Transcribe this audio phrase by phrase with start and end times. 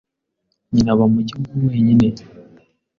[0.71, 2.07] Nyina aba mu gihugu wenyine.